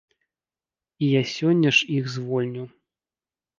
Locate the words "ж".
1.81-1.91